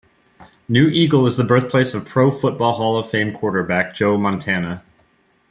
New 0.67 0.87
Eagle 0.87 1.27
is 1.27 1.37
the 1.37 1.43
birthplace 1.43 1.93
of 1.93 2.07
Pro 2.07 2.31
Football 2.31 2.73
Hall 2.73 2.97
of 2.97 3.11
Fame 3.11 3.31
quarterback 3.31 3.93
Joe 3.93 4.17
Montana. 4.17 4.81